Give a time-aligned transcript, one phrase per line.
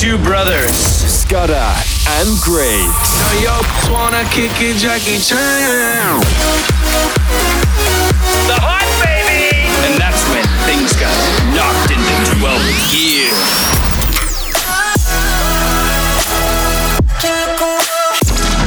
[0.00, 3.20] two brothers, Scudder and Greaves.
[3.20, 3.60] Now yo
[3.92, 6.24] wanna kick it, Jackie Chan.
[8.48, 9.60] The hot baby!
[9.84, 11.12] And that's when things got
[11.52, 13.28] knocked into 12 gear.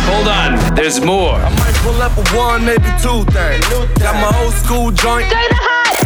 [0.05, 1.41] Hold on, there's more.
[1.41, 3.57] I might pull up a 182 thing.
[3.97, 5.25] Got my old school joint.
[5.33, 5.97] Stay the hot.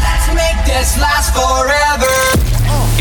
[0.00, 2.49] Let's make this last forever.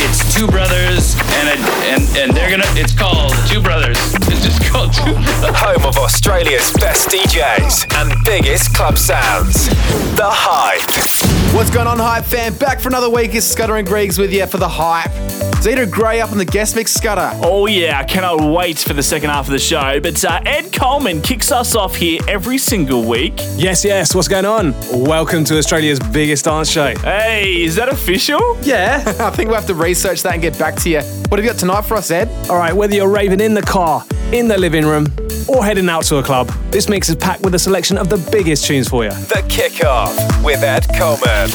[0.02, 1.56] It's two brothers, and a,
[1.92, 2.64] and and they're gonna.
[2.80, 3.98] It's called Two Brothers.
[4.32, 5.56] It's just called Two Brothers.
[5.60, 9.68] Home of Australia's best DJs and biggest club sounds.
[10.16, 11.29] The Hype.
[11.52, 12.54] What's going on, Hype fan?
[12.54, 15.10] Back for another week is Scudder and Griggs with you for the Hype.
[15.62, 17.32] Zida Gray up on the guest mix, Scudder.
[17.44, 20.00] Oh, yeah, I cannot wait for the second half of the show.
[20.00, 23.34] But uh, Ed Coleman kicks us off here every single week.
[23.58, 24.74] Yes, yes, what's going on?
[24.94, 26.96] Welcome to Australia's biggest dance show.
[27.00, 28.58] Hey, is that official?
[28.62, 31.02] Yeah, I think we'll have to research that and get back to you.
[31.30, 32.30] What have you got tonight for us, Ed?
[32.50, 35.08] All right, whether you're raving in the car, in the living room,
[35.50, 38.18] or heading out to a club, this mix is packed with a selection of the
[38.32, 39.10] biggest tunes for you.
[39.10, 41.50] The Kickoff with Ed Coleman.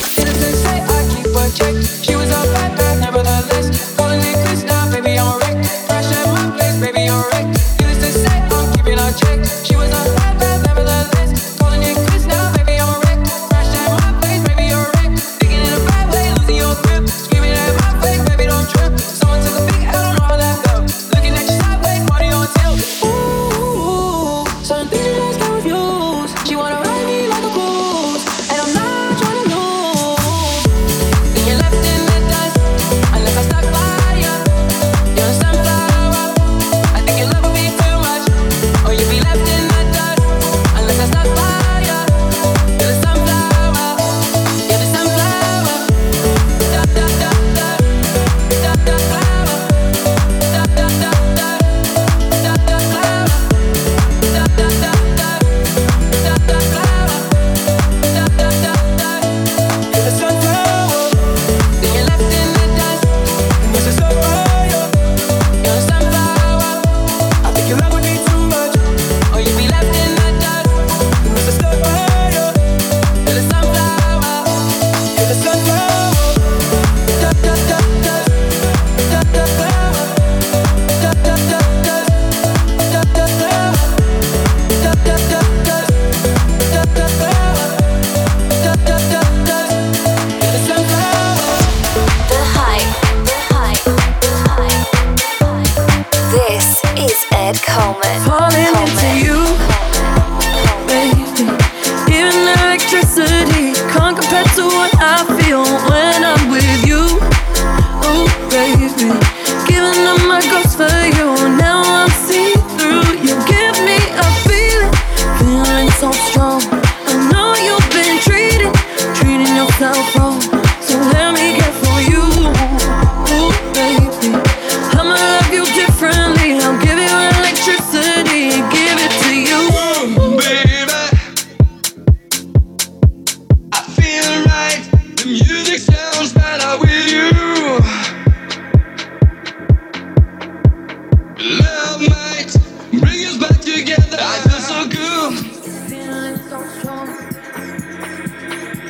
[143.95, 144.19] Together.
[144.21, 145.33] I feel so good.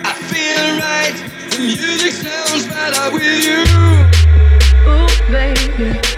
[0.04, 1.16] I feel right.
[1.50, 3.64] The music sounds better with you.
[4.88, 6.13] Ooh, baby.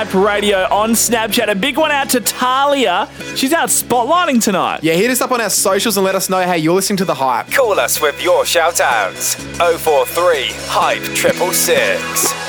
[0.00, 1.50] Hype Radio on Snapchat.
[1.50, 3.06] A big one out to Talia.
[3.36, 4.82] She's out spotlighting tonight.
[4.82, 7.04] Yeah, hit us up on our socials and let us know how you're listening to
[7.04, 7.52] the hype.
[7.52, 9.34] Call us with your shout outs.
[9.34, 12.39] 043 Hype 666.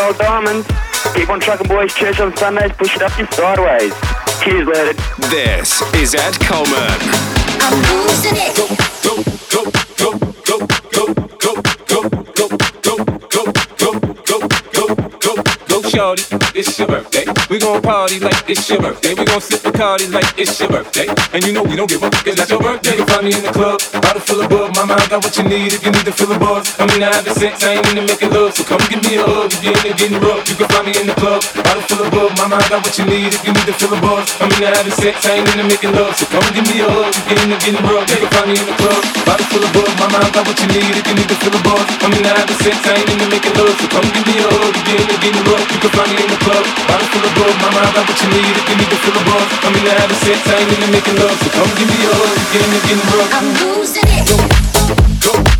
[0.00, 0.66] Raptor from Argyle Diamonds.
[1.14, 3.92] Keep on trucking boys church on Sundays, push it up your sideways.
[4.42, 5.02] Cheers, later.
[5.28, 6.98] This is Ed Coleman.
[7.60, 8.56] I'm losing it.
[15.68, 17.29] Go shorty, it's your birthday.
[17.50, 19.10] We gon' party like it's your birthday.
[19.10, 21.10] We gon' sip Bacardi like it's your birthday.
[21.34, 22.94] And you know we don't give up, cause that's your birthday.
[22.94, 24.70] You can find me in the club, bottle full of bug.
[24.78, 26.70] My mind got what you need if you need to fill a buzz.
[26.78, 28.54] I'm in the having sex, I ain't into making love.
[28.54, 30.46] So come give me a hug if you're into getting rough.
[30.46, 32.30] You can find me in the club, bottle full of bug.
[32.38, 34.30] My mind got what you need if you need to fill a buzz.
[34.38, 36.14] I'm in the having sex, I ain't into making love.
[36.14, 38.06] So come give me a hug if you're into getting rough.
[38.14, 39.90] You can find me in the club, bottle full of bug.
[39.98, 41.82] My mind got what you need if you need to fill a buzz.
[41.98, 43.74] I'm in the having sex, I ain't into making love.
[43.74, 45.66] So come give me a hug if you're into getting rough.
[45.66, 47.39] You can find me in the club, bottle full of bug.
[47.40, 49.48] My mind got what you need if you need to fill a buzz.
[49.64, 51.36] I'm in the having sex, I ain't into making love.
[51.40, 53.32] So come give me a hug you're into getting rough.
[53.32, 54.28] I'm losing it.
[55.24, 55.59] Can't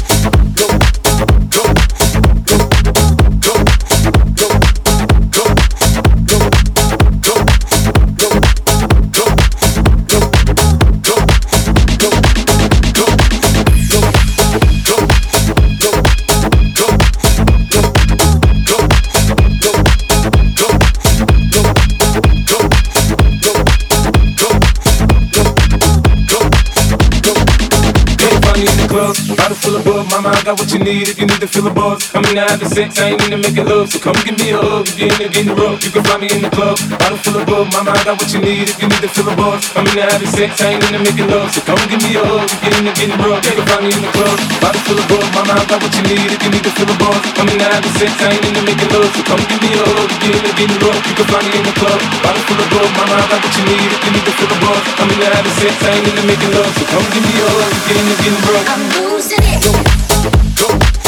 [30.21, 30.37] full of bug.
[30.37, 32.13] My mind got what you need if you need to fill a buzz.
[32.15, 33.89] I'm in the having sex, I ain't into making love.
[33.89, 35.81] So come give me a hug if you're into getting rough.
[35.85, 37.67] You can find me in the club, bottle full of bug.
[37.73, 39.61] My mind got what you need if you need to fill a buzz.
[39.77, 41.49] I'm in the having sex, I ain't into making love.
[41.55, 43.43] So come give me a hug if you're into getting rough.
[43.49, 45.27] You can find me in the club, bottle full of bug.
[45.33, 47.21] My mind got what you need if you need to fill a buzz.
[47.41, 49.11] I'm in the having sex, I ain't into making love.
[49.17, 51.01] So come give me a hug if you're into getting rough.
[51.09, 52.89] You can find me in the club, bottle full of bug.
[52.99, 54.83] My mind got what you need if you need to fill a buzz.
[55.01, 56.73] I'm in the having sex, I ain't into making love.
[56.77, 58.67] So come give me a hug if you're into getting rough.
[58.69, 60.10] I'm losing it.
[60.23, 61.00] I'm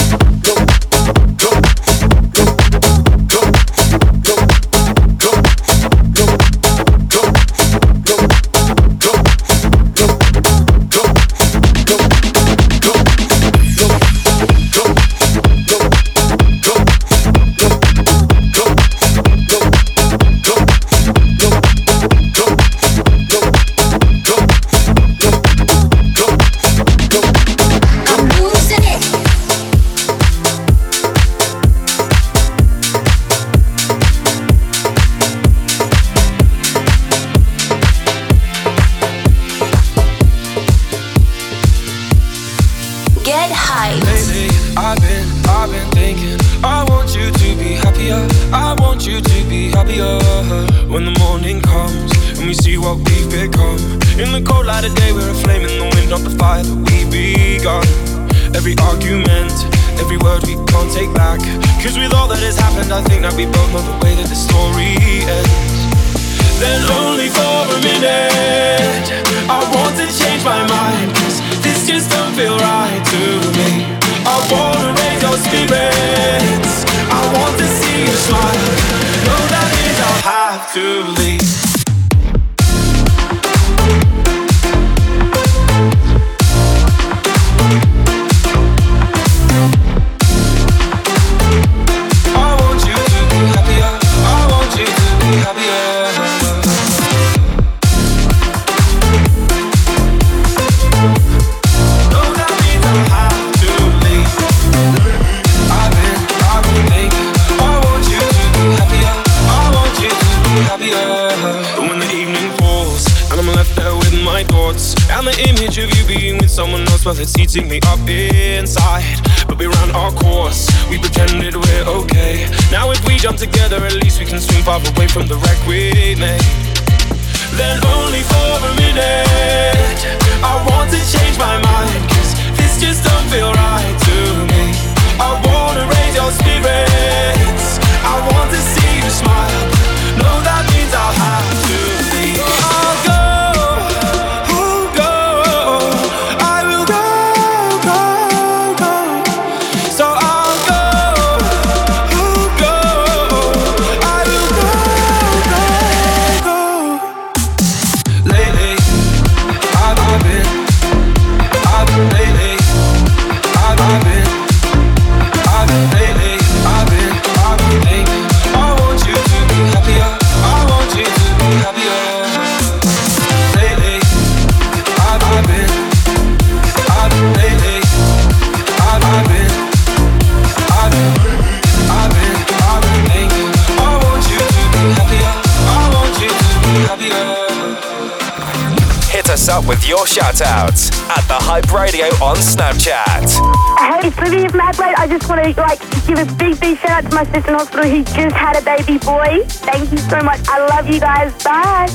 [197.23, 199.47] my sister in hospital who just had a baby boy.
[199.63, 200.41] Thank you so much.
[200.49, 201.31] I love you guys.
[201.45, 201.87] Bye.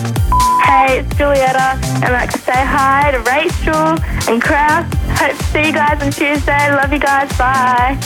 [0.63, 3.99] Hey, it's Julietta, and I'd like to say hi to Rachel
[4.31, 4.93] and Kraft.
[5.19, 6.71] Hope to see you guys on Tuesday.
[6.71, 7.27] Love you guys.
[7.35, 7.99] Bye.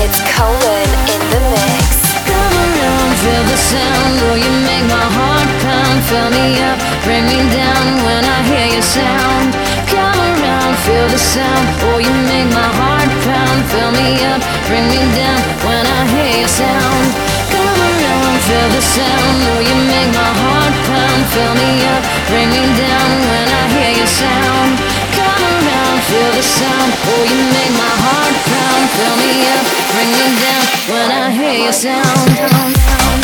[0.00, 2.00] It's Coleman in the mix.
[2.24, 4.14] Come around, feel the sound.
[4.24, 6.00] Oh, you make my heart pound.
[6.08, 9.63] Fill me up, bring me down when I hear your sound.
[10.84, 11.64] Feel the sound.
[11.88, 13.58] Oh, you make my heart pound.
[13.72, 17.08] Fill me up, bring me down when I hear your sound.
[17.48, 19.36] Come around, feel the sound.
[19.48, 21.20] Oh, you make my heart pound.
[21.32, 24.72] Fill me up, bring me down when I hear your sound.
[25.16, 26.90] Come around, feel the sound.
[27.00, 28.84] Oh, you make my heart pound.
[28.92, 33.23] Fill me up, bring me down when I hear your sound.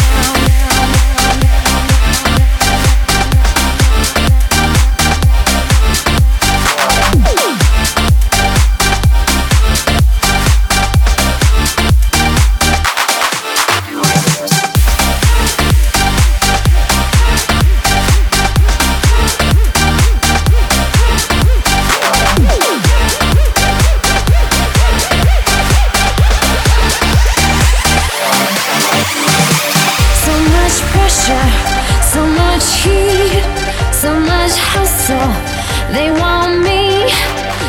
[35.10, 35.92] Hustle.
[35.92, 37.10] They want me.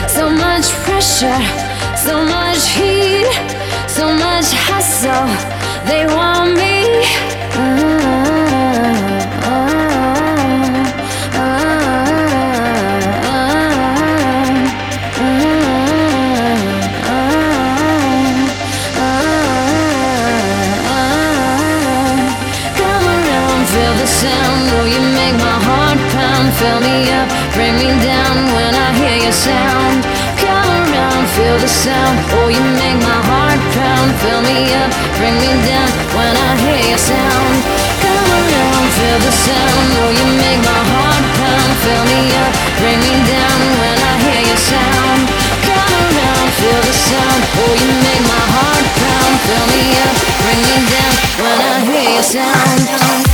[0.07, 1.41] So much pressure,
[1.95, 3.27] so much heat,
[3.87, 5.27] so much hustle.
[5.87, 7.05] They want me.
[7.53, 8.01] Come
[31.51, 32.15] feel the sound.
[32.31, 34.09] Oh, you make my heart pound.
[34.23, 37.55] Fill me up, bring me down when I hear your sound.
[37.99, 39.85] Come around, feel the sound.
[39.99, 41.71] Oh, you make my heart pound.
[41.83, 45.19] Fill me up, bring me down when I hear your sound.
[45.67, 47.41] Come around, feel the sound.
[47.59, 49.33] Oh, you make my heart pound.
[49.43, 50.15] Fill me up,
[50.47, 53.30] bring me down when I hear your sound.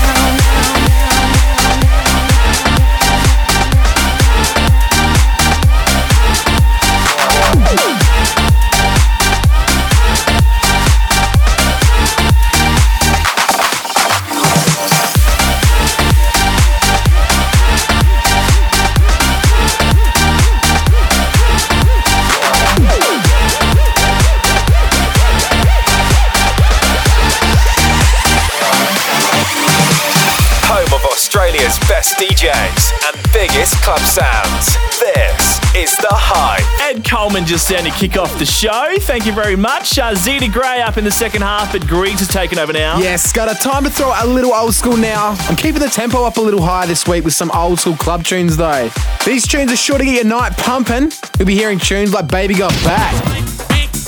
[33.87, 34.75] Club sounds.
[34.99, 36.65] This is The Hype.
[36.83, 38.97] Ed Coleman just there to kick off the show.
[38.99, 39.97] Thank you very much.
[39.97, 42.97] Uh, Zida Gray up in the second half, but Griggs has taken over now.
[42.97, 45.37] Yes, got a time to throw a little old school now.
[45.47, 48.25] I'm keeping the tempo up a little higher this week with some old school club
[48.25, 48.89] tunes though.
[49.25, 51.13] These tunes are sure to get your night pumping.
[51.39, 53.13] You'll be hearing tunes like Baby Got Back.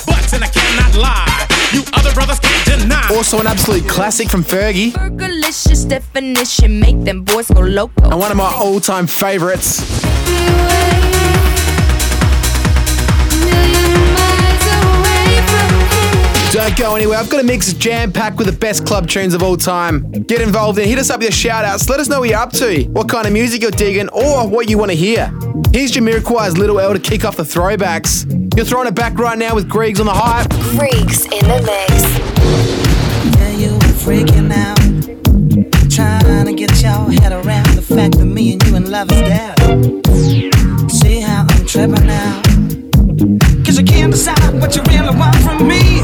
[0.05, 1.47] Butts and I cannot lie.
[1.71, 3.07] You other brothers can't deny.
[3.15, 4.91] Also an absolute classic from Fergie.
[5.49, 8.03] Fergalicious definition make them boys go loco.
[8.03, 9.79] And one of my all-time favorites.
[16.53, 17.17] Don't go anywhere.
[17.17, 20.11] I've got a mix jam-packed with the best club tunes of all time.
[20.11, 21.89] Get involved and hit us up with your shout-outs.
[21.89, 24.69] Let us know what you're up to, what kind of music you're digging, or what
[24.69, 25.33] you want to hear.
[25.73, 28.55] Here's Jamiroquai's Little L to kick off the throwbacks.
[28.55, 30.53] You're throwing it back right now with Griggs on the hype.
[30.77, 32.03] Freaks in the mix.
[33.37, 34.78] Yeah, you were freaking out.
[35.99, 39.19] Trying to get your head around the fact that me and you in love is
[39.19, 39.59] dead.
[40.89, 42.41] See how I'm tripping now.
[43.65, 45.98] Cause you can't decide what you really want from me.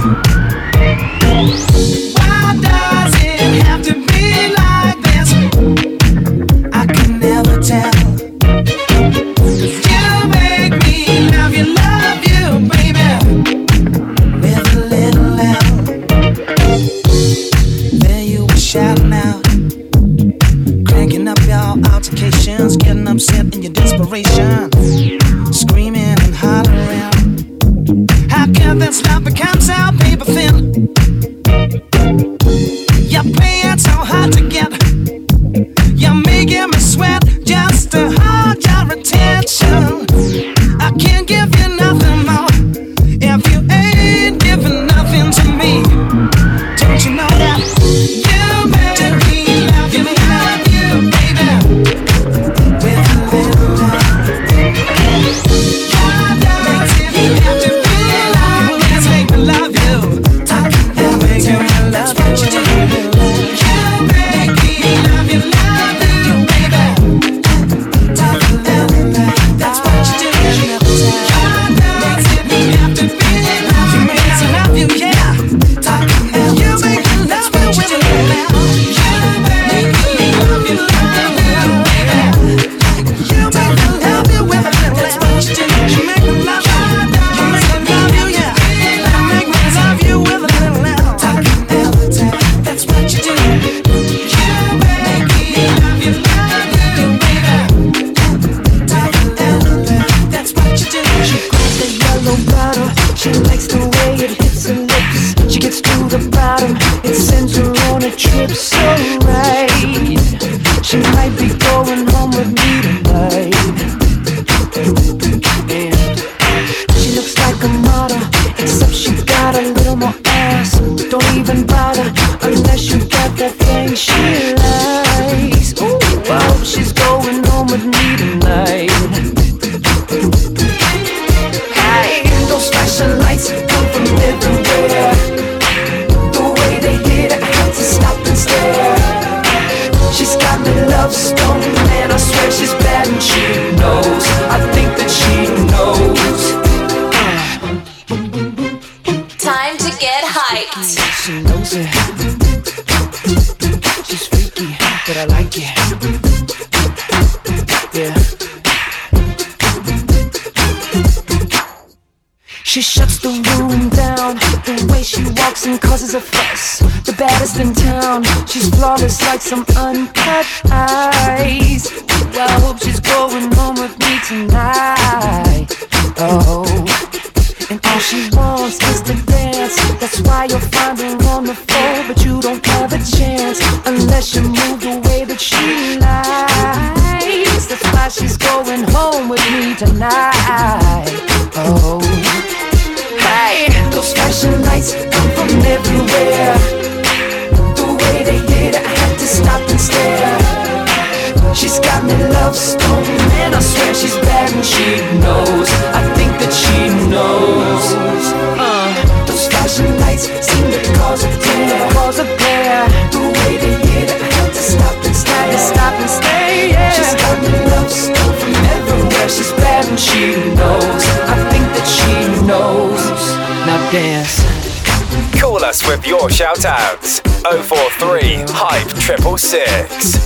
[226.05, 227.19] your shout outs.
[227.41, 230.23] 043 Hype 666.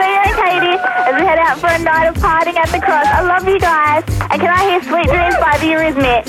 [0.00, 3.06] Leo Katie, as we head out for a night of partying at the cross.
[3.06, 4.04] I love you guys.
[4.30, 6.26] And can I hear Sweet Dreams by the Eurythmics?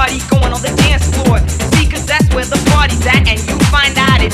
[0.00, 1.36] Party going on the dance floor.
[1.76, 4.32] See, cause that's where the party's at, and you find out if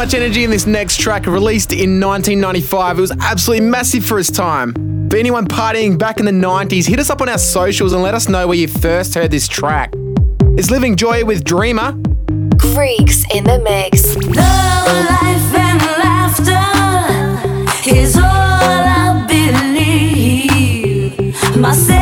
[0.00, 2.96] much energy in this next track, released in 1995.
[2.96, 4.72] It was absolutely massive for its time.
[5.10, 8.14] For anyone partying back in the 90s, hit us up on our socials and let
[8.14, 9.92] us know where you first heard this track.
[10.56, 11.92] It's Livin' Joy with Dreamer.
[12.72, 14.16] Freaks in the mix.
[21.62, 21.99] life and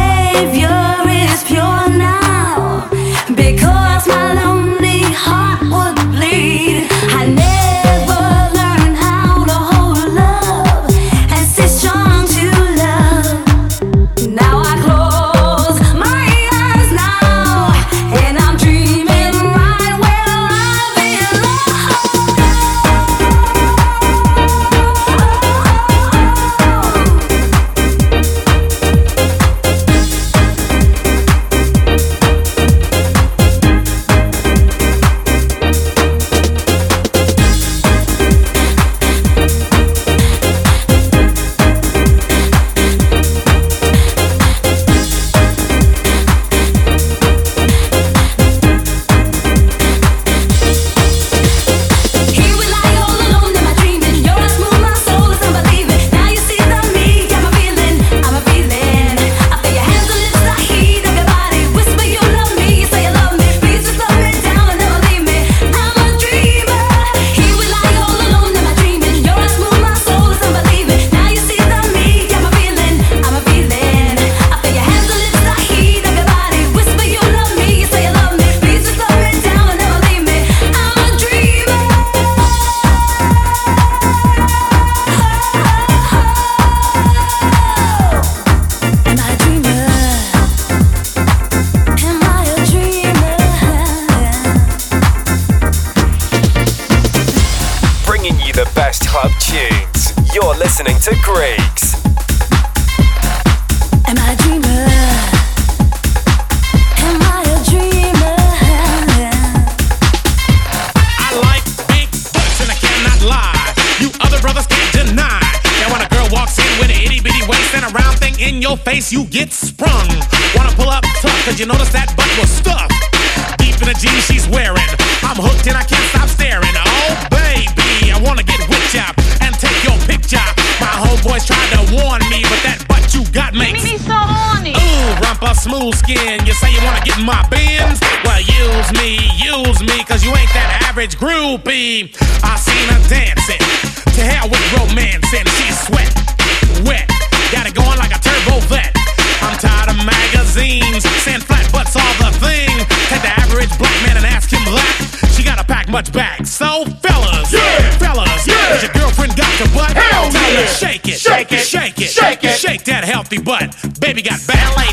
[155.88, 156.44] Much back.
[156.46, 158.74] So fellas, yeah, fellas, yeah.
[158.74, 159.90] Is your girlfriend got your butt?
[159.96, 160.66] Hell Tell yeah.
[160.66, 161.60] shake it, Shake it.
[161.60, 162.58] shake it, Shake it.
[162.58, 163.74] shake that healthy butt.
[163.98, 164.92] Baby got ballet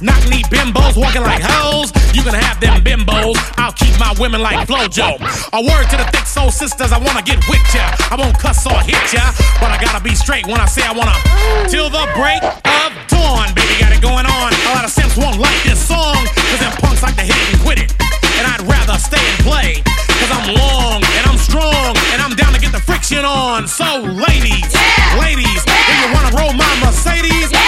[0.00, 1.88] Knock knee bimbos walking like hoes.
[2.12, 3.36] You can have them bimbos.
[3.56, 5.16] I'll keep my women like Flojo.
[5.52, 7.88] A word to the thick soul sisters, I wanna get with ya.
[8.12, 10.92] I won't cuss or hit ya, but I gotta be straight when I say I
[10.92, 11.16] wanna.
[11.68, 14.52] Till the break of dawn, baby, got it going on.
[14.52, 16.20] A lot of simps won't like this song,
[16.52, 17.90] cause them punks like to hit it and quit it.
[18.36, 19.80] And I'd rather stay and play,
[20.20, 23.64] cause I'm long and I'm strong, and I'm down to get the friction on.
[23.66, 24.68] So, ladies,
[25.16, 27.65] ladies, if you wanna roll my Mercedes, then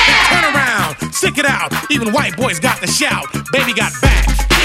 [1.18, 1.72] stick it out.
[1.90, 3.26] Even white boys got the shout.
[3.50, 4.57] Baby got back.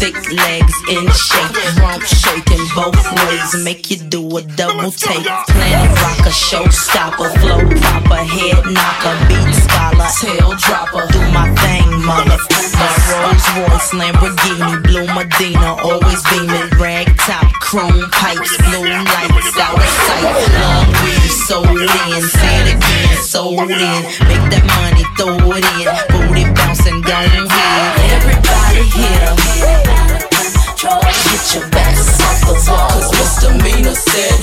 [0.00, 5.24] Thick legs in shape, rump shaking both ways, make you do a double take.
[5.24, 11.06] Planet rocker, showstopper, flow proper, head knocker, beat scholar, tail dropper.
[11.12, 12.90] Do my thing, motherfucker.
[13.10, 19.90] Rolls Royce, Lamborghini, blue Medina, always beaming, rag top, chrome pipes, blue lights, out of
[20.06, 20.24] sight.
[20.62, 24.00] Long weed, sold in, say it again, sold in.
[24.30, 27.50] Make that money, throw it in, booty bouncing, don't.
[28.16, 28.99] Everybody
[31.30, 34.40] Get your backs off the wall, cause misdemeanor said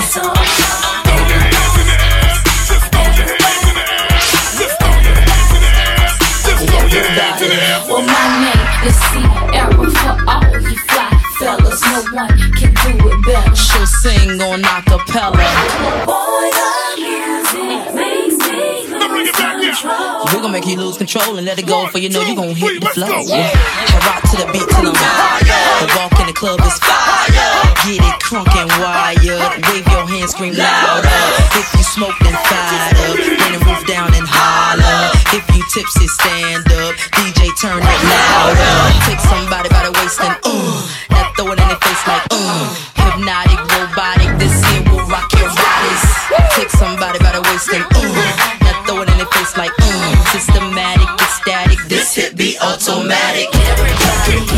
[7.88, 11.80] Well, my name is Ciara for all you fly fellas.
[11.82, 13.56] No one can do it better.
[13.56, 16.37] She'll sing on acapella.
[20.38, 22.54] We're gonna make you lose control and let it go, for you know you gonna
[22.54, 23.10] hit the flow.
[23.26, 23.50] Yeah.
[23.50, 25.42] I rock to the beat till I'm high.
[25.82, 27.34] The walk in the club is fire.
[27.82, 29.18] Get it crunk and wired.
[29.66, 31.10] Wave your hands, scream louder.
[31.58, 33.18] If you smoke, then fired up.
[33.18, 35.10] Bring the roof down and holler.
[35.34, 36.94] If you tipsy, stand up.
[37.18, 38.74] DJ, turn it louder.
[39.10, 40.86] Take somebody by the waist and uh.
[41.10, 42.78] Now throw it in their face like uh.
[42.94, 44.30] Hypnotic, robotic.
[44.38, 46.02] This here will rock your bodies.
[46.54, 47.97] Take somebody by the waist and uh.
[52.68, 53.48] Automatic.
[53.54, 54.57] Everybody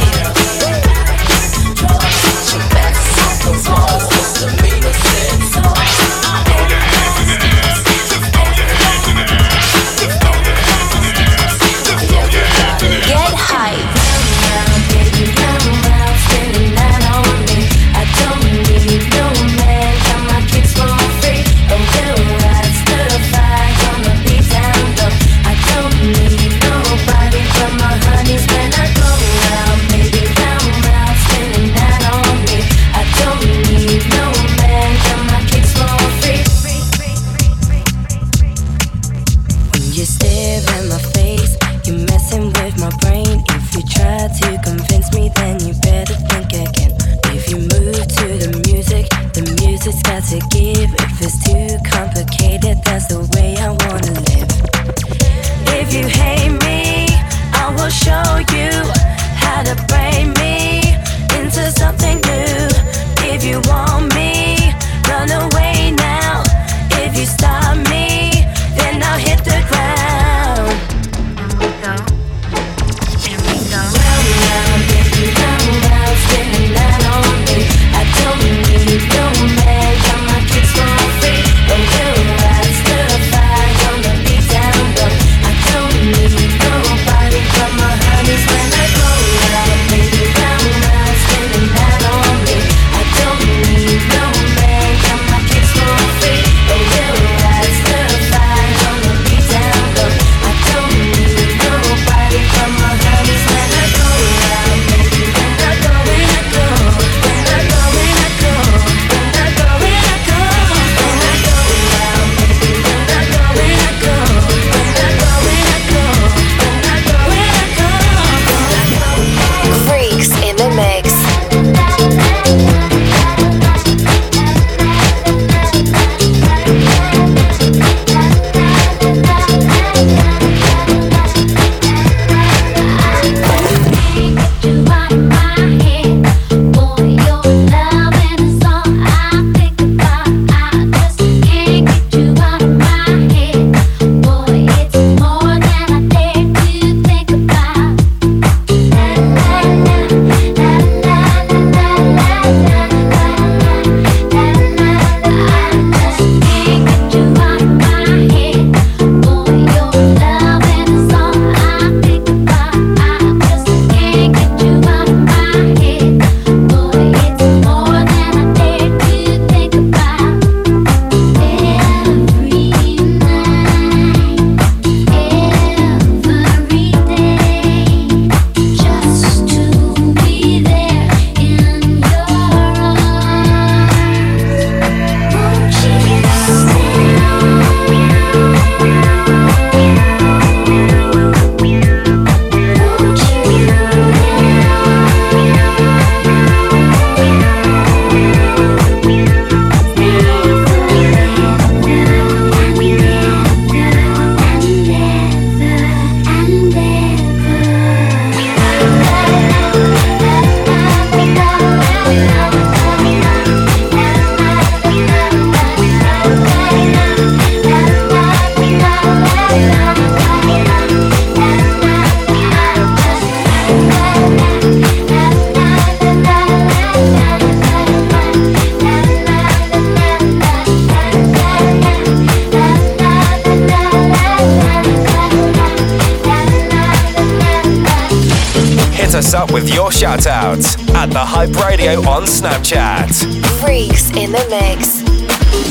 [241.33, 243.15] Hype Radio on Snapchat.
[243.63, 245.01] Freaks in the mix.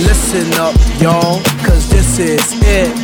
[0.08, 2.96] Listen up, y'all, cause this is it.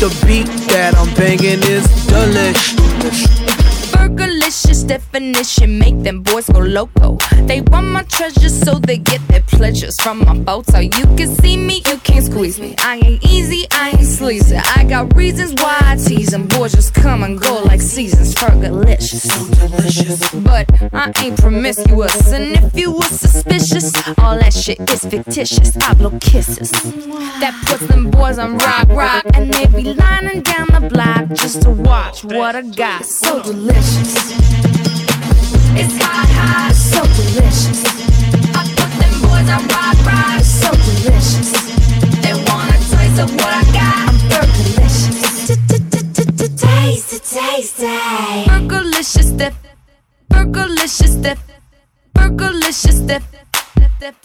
[0.00, 3.53] The beat that I'm banging is delicious.
[3.94, 7.18] Fergalicious definition make them boys go loco.
[7.46, 10.66] They want my treasures so they get their pleasures from my boat.
[10.66, 12.74] So You can see me, you can't squeeze me.
[12.78, 14.56] I ain't easy, I ain't sleazy.
[14.56, 16.46] I got reasons why I tease them.
[16.48, 18.34] Boys just come and go like seasons.
[18.34, 20.34] Fergalicious, so delicious.
[20.34, 25.76] But I ain't promiscuous, and if you was suspicious, all that shit is fictitious.
[25.76, 26.70] I blow kisses.
[27.40, 31.62] That puts them boys on rock, rock, and they be lining down the block just
[31.62, 33.04] to watch what I got.
[33.04, 33.83] So delicious.
[35.76, 37.80] It's hot, hot, so delicious.
[38.54, 41.50] I put them boys on rock, rock, so delicious.
[42.24, 44.08] They want a taste of what I got.
[44.08, 45.20] I'm Fergalicious.
[46.56, 47.28] Taste,
[48.48, 49.54] Fergalicious, def,
[50.30, 51.16] Fergalicious,
[53.06, 53.24] def,
[54.00, 54.20] def,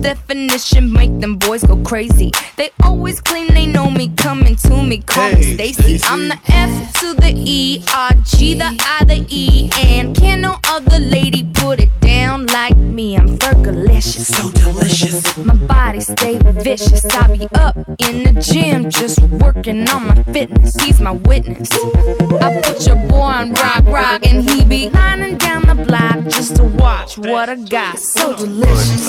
[0.00, 2.30] definition make them boys go crazy.
[2.56, 6.00] They always claim they know me, coming to me, call me Stacy.
[6.04, 10.56] I'm the F to the E, R G the I the E, and can no
[10.66, 13.16] other lady put it down like me.
[13.16, 15.36] I'm Fergalicious, so delicious.
[15.38, 17.04] My body stay vicious.
[17.06, 20.74] I be up in the gym just working on my fitness.
[20.76, 21.68] He's my witness.
[21.72, 26.56] I put your boy on rock, rock, and he be lining down the block just
[26.56, 27.98] to watch what I got.
[27.98, 29.08] So delicious.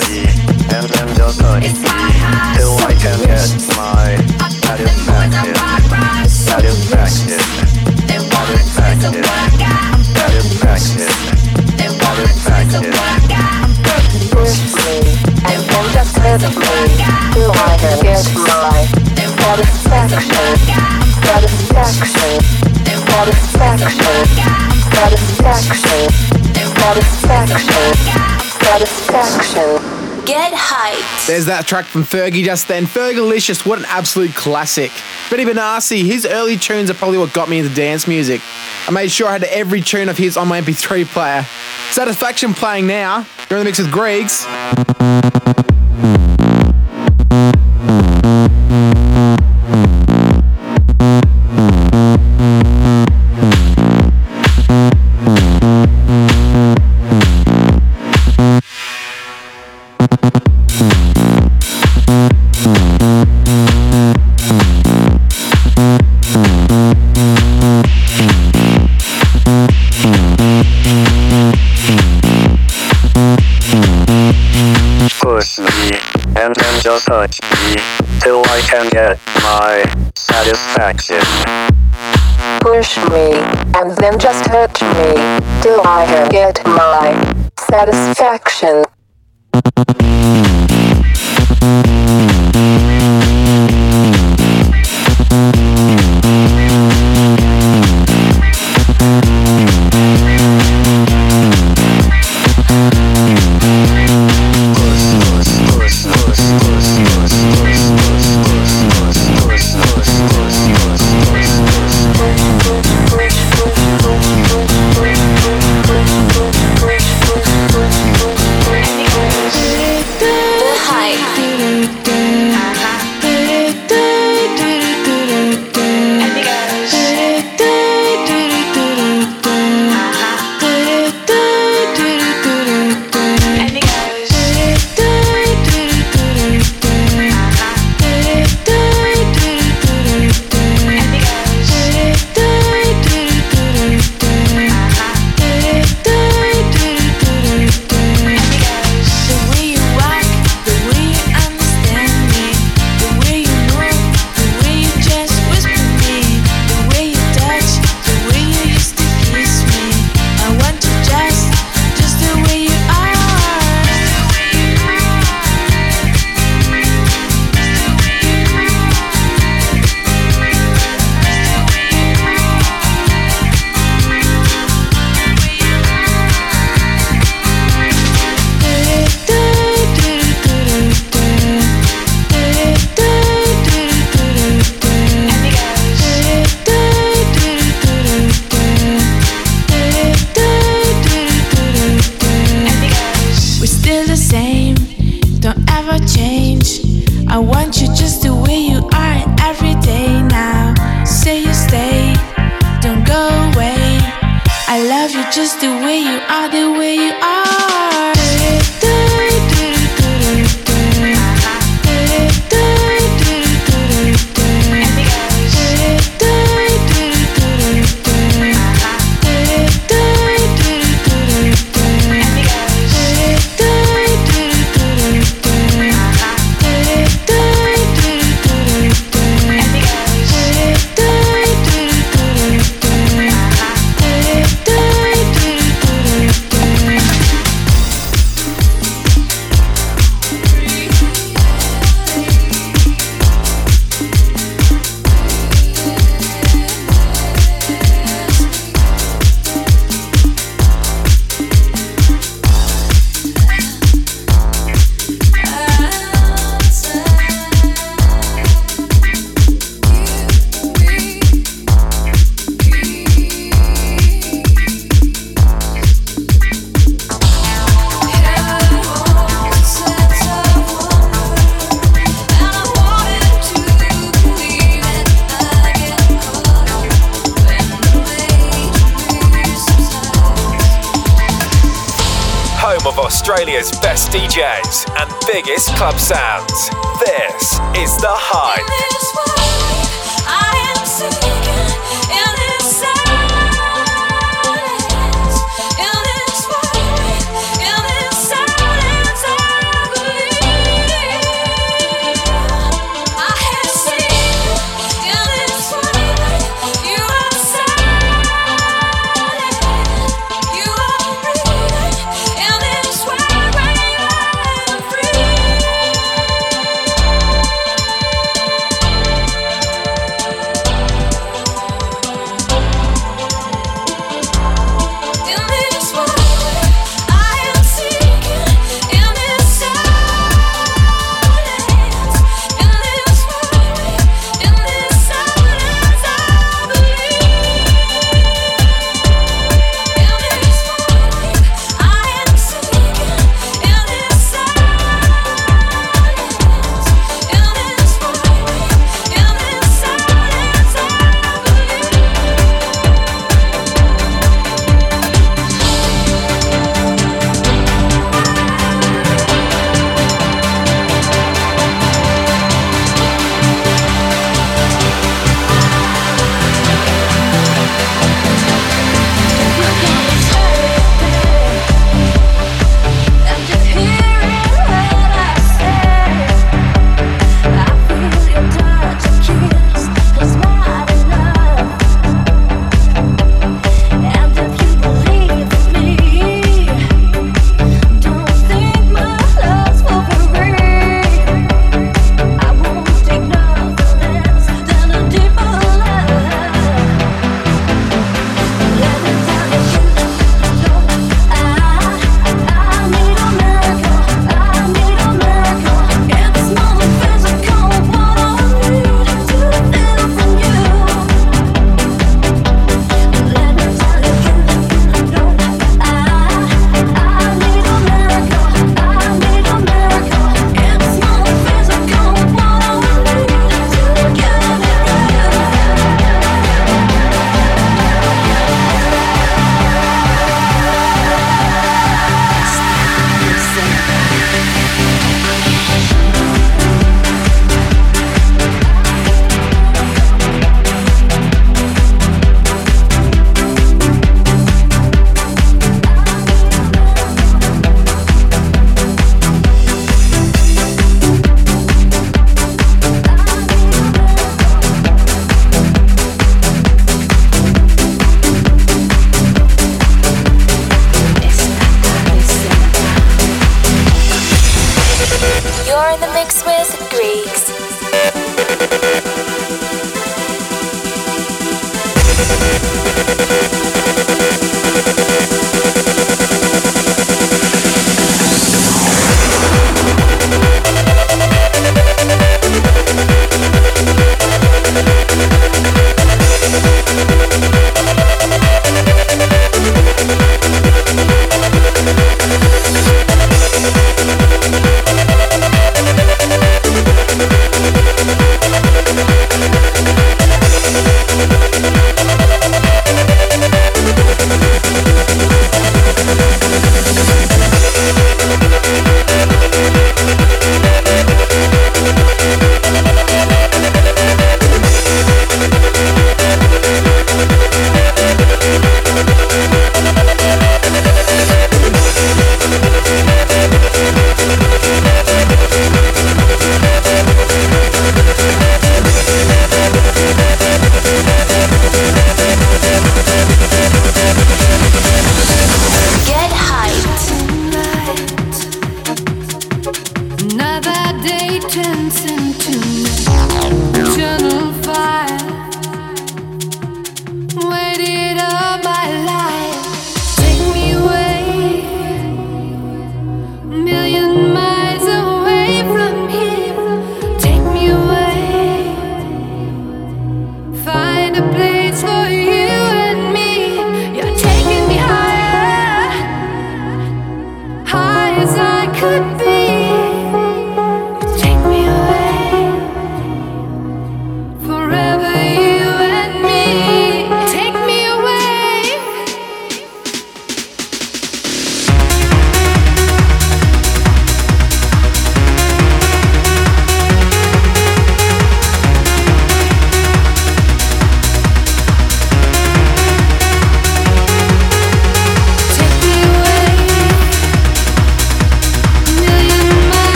[0.72, 4.16] and then just touch It's high, high, till I can get my
[6.26, 7.38] satisfaction.
[7.92, 9.12] Satisfaction.
[9.92, 10.08] Satisfaction.
[10.16, 11.08] Satisfaction.
[12.40, 13.52] Satisfaction.
[14.32, 14.96] Push me,
[15.44, 16.72] and then just hurt me
[17.36, 18.88] till I can get my
[19.84, 20.56] satisfaction.
[21.22, 22.40] Satisfaction.
[23.12, 24.16] Satisfaction.
[24.92, 26.41] Satisfaction.
[26.82, 27.94] Satisfaction.
[28.60, 30.24] Satisfaction.
[30.26, 31.28] Get hyped.
[31.28, 32.86] There's that track from Fergie just then.
[32.86, 34.90] Fergalicious, what an absolute classic.
[35.30, 38.40] Benny Benassi, his early tunes are probably what got me into dance music.
[38.88, 41.46] I made sure I had every tune of his on my MP3 player.
[41.92, 43.26] Satisfaction playing now.
[43.48, 44.44] You're in the mix with Griggs.
[82.60, 83.32] Push me,
[83.74, 88.84] and then just hurt me till I get my satisfaction.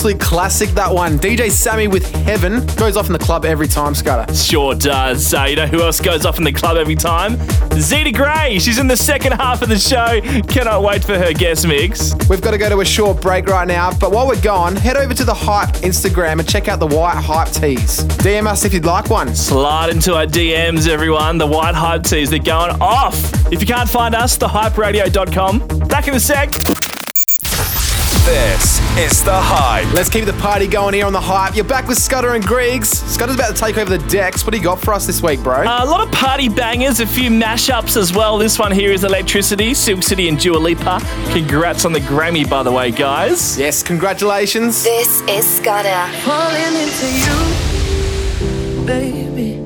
[0.00, 1.18] Absolute classic that one.
[1.18, 4.32] DJ Sammy with Heaven goes off in the club every time, Scudder.
[4.32, 5.34] Sure does.
[5.34, 7.36] Uh, you know who else goes off in the club every time?
[7.76, 8.58] Zida Gray.
[8.58, 10.22] She's in the second half of the show.
[10.48, 12.14] Cannot wait for her guest mix.
[12.30, 14.96] We've got to go to a short break right now, but while we're gone, head
[14.96, 18.02] over to the Hype Instagram and check out the White Hype tees.
[18.24, 19.34] DM us if you'd like one.
[19.36, 21.36] Slide into our DMs, everyone.
[21.36, 23.14] The white hype tees, they're going off.
[23.52, 25.88] If you can't find us, thehyperadio.com.
[25.88, 26.52] Back in a sec.
[28.30, 29.92] This is The Hype.
[29.92, 31.56] Let's keep the party going here on the Hype.
[31.56, 32.88] You're back with Scudder and Griggs.
[32.88, 34.44] Scudder's about to take over the decks.
[34.44, 35.62] What do you got for us this week, bro?
[35.62, 38.38] a lot of party bangers, a few mashups as well.
[38.38, 41.00] This one here is Electricity, Silk City, and Dua Lipa.
[41.32, 43.58] Congrats on the Grammy, by the way, guys.
[43.58, 44.84] Yes, congratulations.
[44.84, 46.06] This is Scudder.
[46.20, 49.58] Falling into you, baby.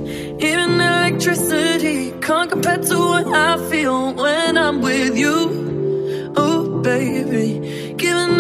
[0.43, 6.33] Even electricity can't compare to what I feel when I'm with you.
[6.35, 7.64] Oh, baby.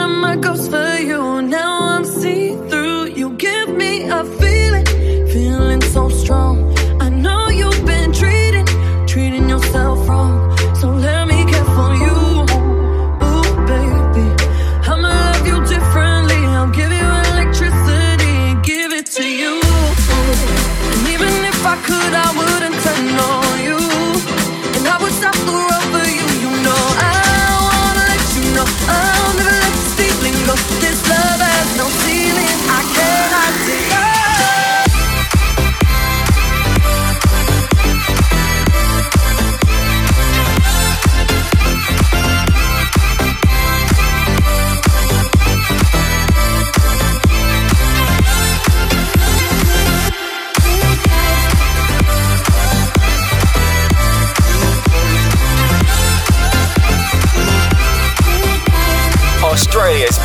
[0.04, 1.40] Up my ghost for you.
[1.40, 3.06] Now I'm see through.
[3.20, 4.53] You give me a feeling,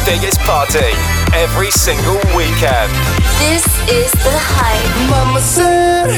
[0.09, 0.89] biggest party
[1.35, 2.91] every single weekend.
[3.37, 4.89] This is the hype.
[5.07, 6.09] Mama said,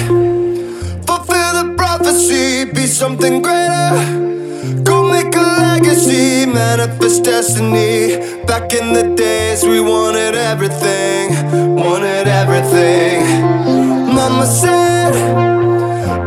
[1.05, 3.91] fulfill the prophecy, be something greater.
[4.83, 8.15] Go make a legacy, manifest destiny.
[8.45, 11.25] Back in the days, we wanted everything,
[11.75, 13.19] wanted everything.
[14.15, 15.11] Mama said,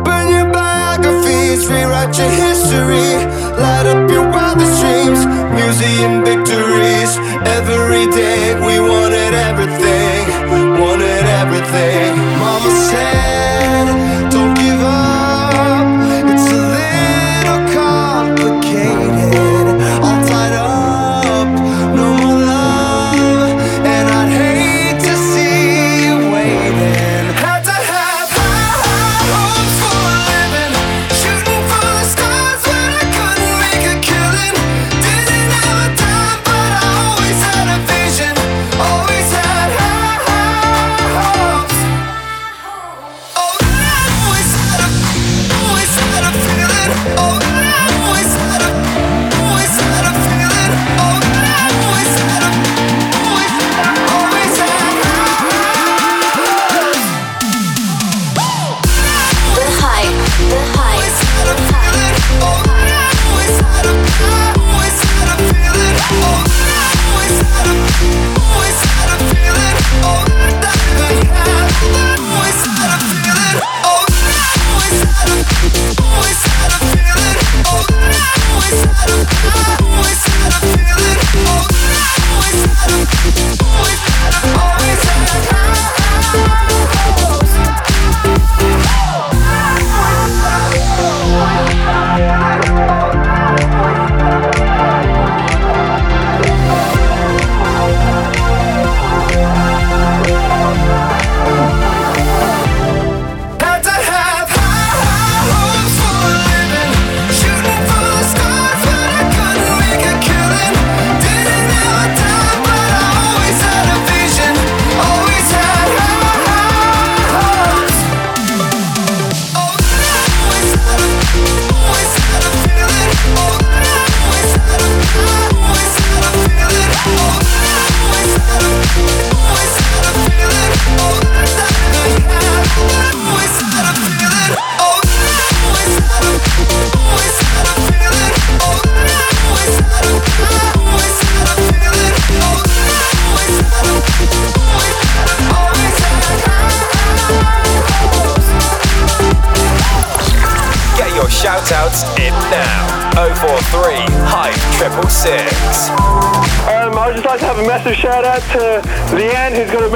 [0.05, 3.09] burn your biographies, rewrite your history,
[3.57, 5.25] light up your wildest dreams,
[5.59, 6.24] museum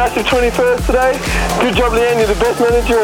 [0.10, 1.12] massive 21st today.
[1.62, 2.18] Good job, Leanne.
[2.18, 2.99] You're the best manager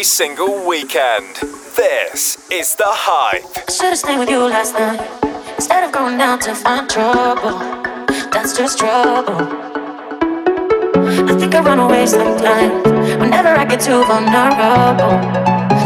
[0.00, 1.36] every single weekend.
[1.76, 3.44] This is The Hype.
[3.68, 4.98] Should've stayed with you last night
[5.56, 7.58] instead of going out to find trouble.
[8.32, 9.36] That's just trouble.
[11.28, 12.72] I think I run away sometimes
[13.20, 15.20] whenever I get too vulnerable.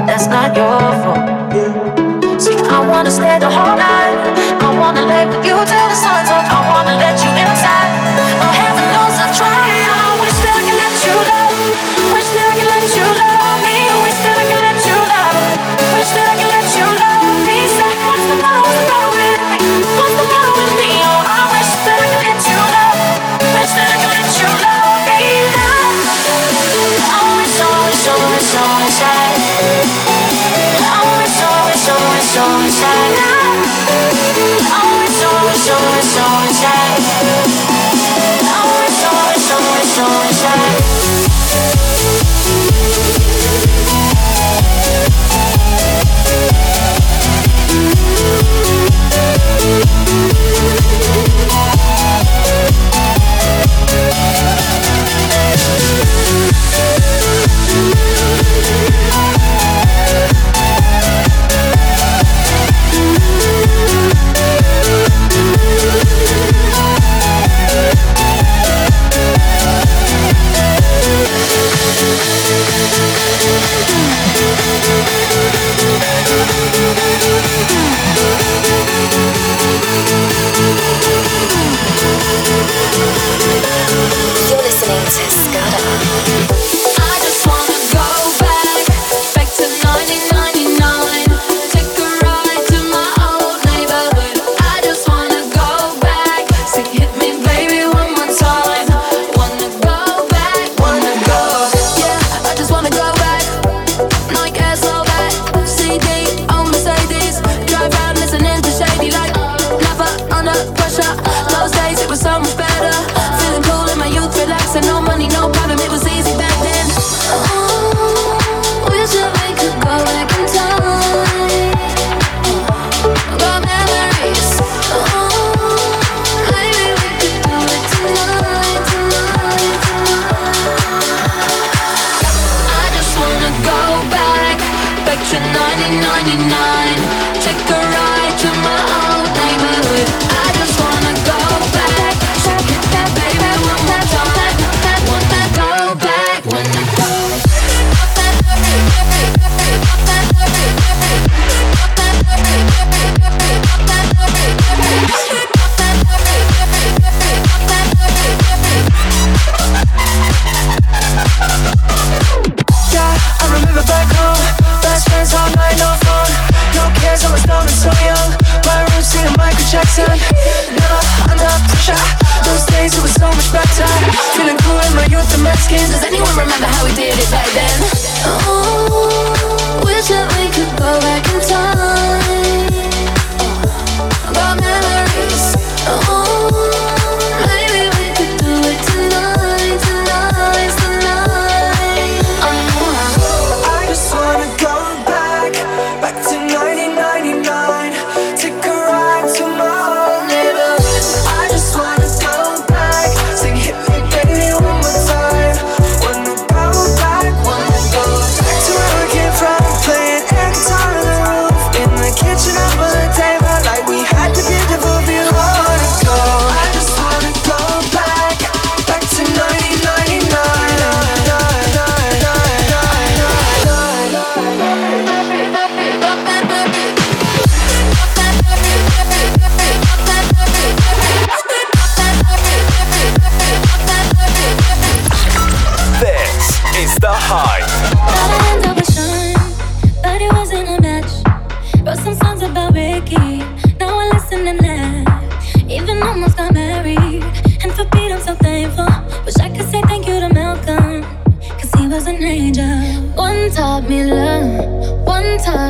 [0.07, 2.41] That's not your fault.
[2.41, 4.15] See, I wanna stay the whole night.
[4.63, 6.47] I wanna lay with you till the sun's up.
[6.55, 7.24] I wanna let you.
[35.65, 36.84] so, so sad.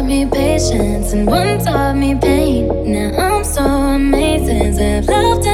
[0.04, 2.68] taught me patience and one taught me pain.
[2.92, 4.78] Now I'm so amazing.
[4.78, 5.46] I've loved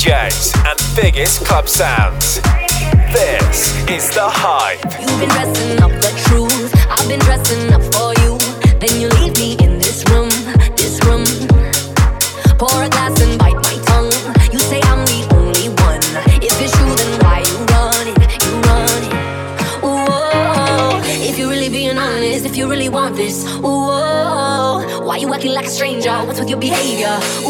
[0.00, 2.40] DJs and biggest club sounds.
[3.12, 4.80] This is The Hype.
[4.98, 8.38] You've been dressing up the truth, I've been dressing up for you.
[8.80, 10.30] Then you leave me in this room,
[10.72, 11.28] this room.
[12.56, 14.10] Pour a glass and bite my tongue.
[14.50, 16.00] You say I'm the only one.
[16.40, 18.16] If it's true, then why you running?
[18.40, 19.12] You running?
[19.84, 21.00] Whoa.
[21.28, 25.04] If you're really being honest, if you really want this, whoa.
[25.04, 26.12] Why you acting like a stranger?
[26.24, 27.18] What's with your behavior?
[27.44, 27.49] Ooh,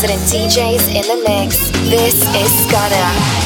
[0.00, 1.70] resident DJs in the mix.
[1.90, 3.37] This is Scudder.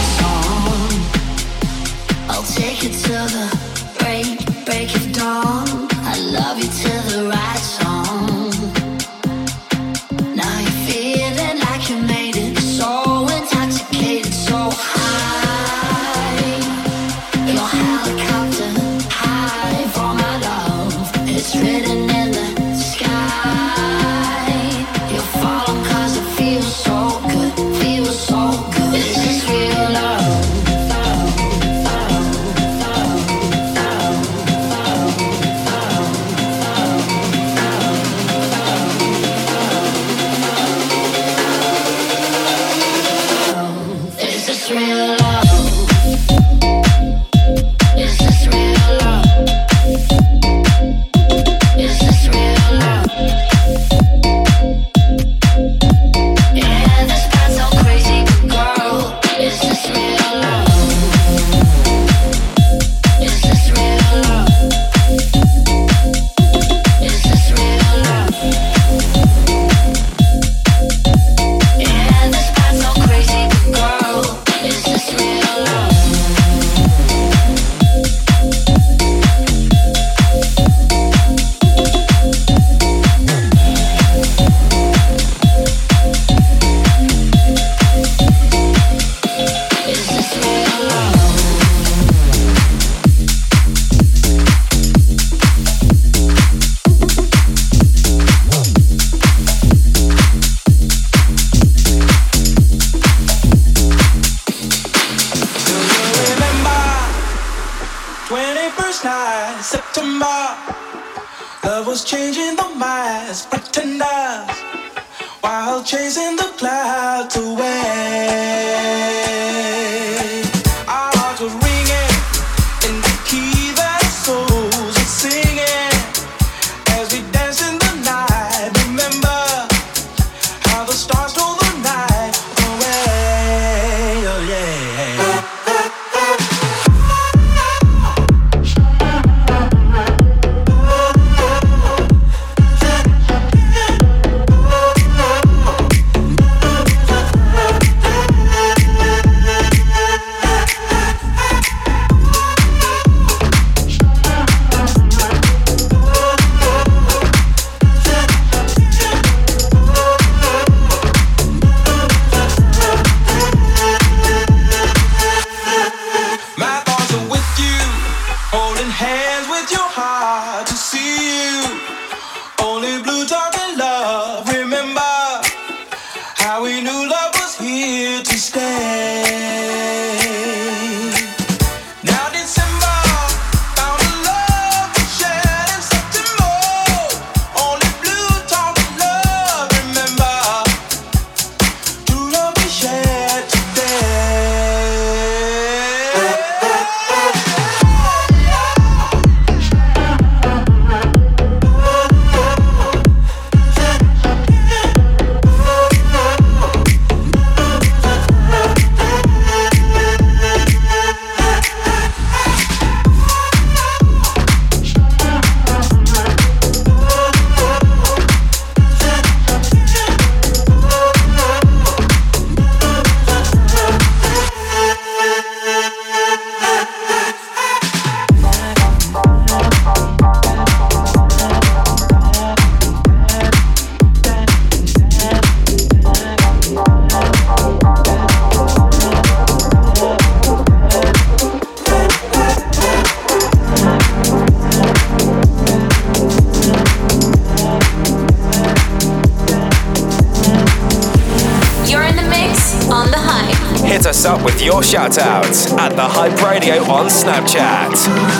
[252.91, 253.85] On the hype.
[253.85, 257.93] Hit us up with your shout outs at The Hype Radio on Snapchat.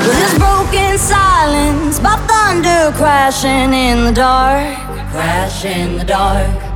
[0.05, 4.77] This broken silence by thunder crashing in the dark,
[5.11, 6.73] crash in the dark.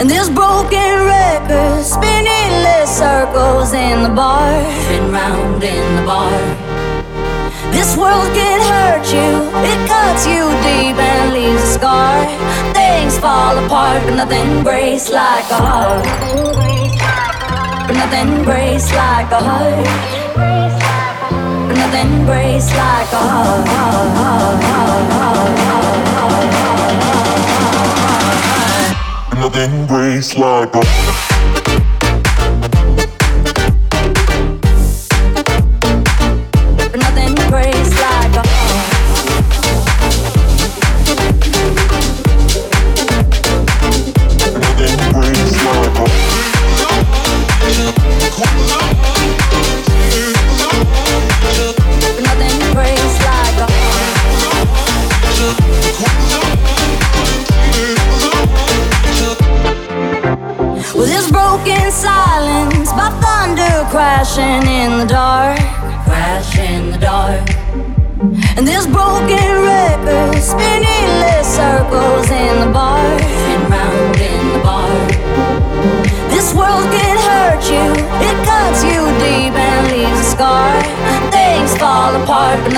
[0.00, 6.57] And this broken record spinning less circles in the bar, spin round in the bar.
[7.70, 9.30] This world can hurt you,
[9.64, 12.26] it cuts you deep and leaves a scar.
[12.74, 16.04] Things fall apart, but nothing breaks like a heart.
[17.86, 19.86] But nothing breaks like a heart.
[21.68, 24.58] But nothing breaks like a heart.
[29.38, 31.37] Nothing breaks like a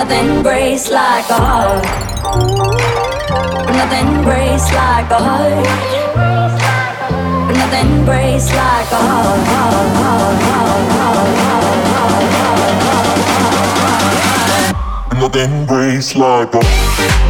[0.00, 1.84] nothing breaks like a heart.
[3.78, 5.66] Nothing breaks like a heart.
[7.60, 9.40] Nothing breaks like a heart.
[15.20, 17.29] Nothing breaks like a But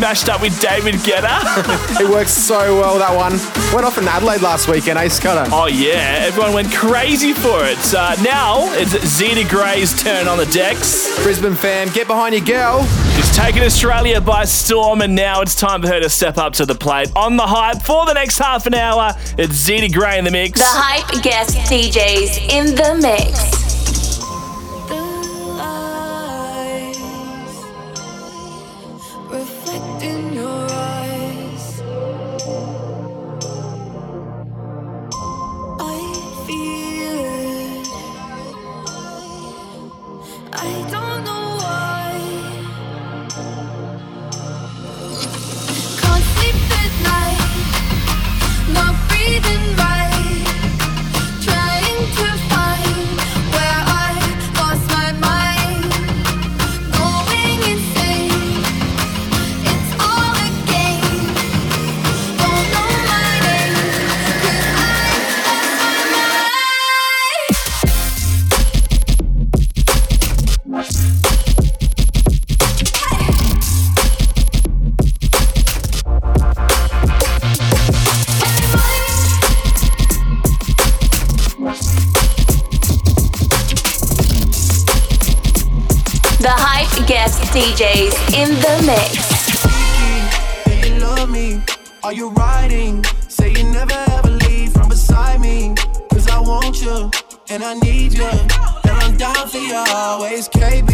[0.00, 2.00] Williams mashed up with David Guetta.
[2.00, 3.32] it works so well, that one.
[3.72, 5.48] Went off in Adelaide last weekend, eh, Scudder?
[5.52, 6.24] Oh, yeah.
[6.26, 7.78] Everyone went crazy for it.
[7.94, 11.22] Uh, now it's Zida Gray's turn on the decks.
[11.22, 12.84] Brisbane fam, get behind your girl.
[13.16, 16.66] She's taken Australia by storm, and now it's time for her to step up to
[16.66, 17.10] the plate.
[17.14, 20.58] On the hype for the next half an hour, it's Zeta Gray in the mix.
[20.58, 23.59] The hype guest DJs in the mix.
[92.10, 93.04] Are you riding?
[93.28, 95.76] Say you never ever leave from beside me.
[96.10, 97.08] Cause I want you
[97.50, 98.26] and I need you.
[98.26, 100.90] And I'm down for you always, KB.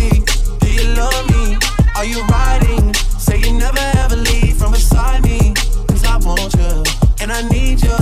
[0.60, 1.56] Do you love me?
[1.96, 2.92] Are you riding?
[2.92, 5.54] Say you never ever leave from beside me.
[5.88, 6.84] Cause I want you
[7.22, 7.96] and I need you.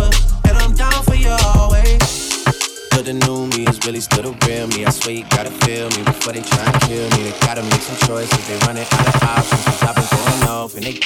[0.48, 2.42] And I'm down for you always.
[2.90, 4.86] But the new me is really still the real me.
[4.86, 7.30] I swear you gotta feel me before they try and kill me.
[7.30, 8.44] They gotta make some choices.
[8.48, 9.64] They running out of options.
[9.66, 10.98] Cause I've been going off and they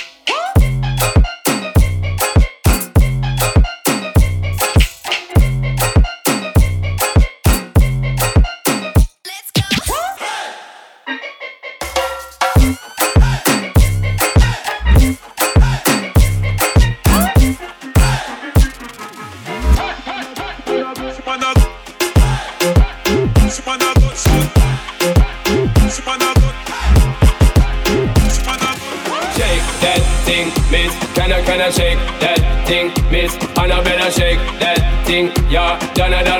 [35.98, 36.37] Donna, Donna,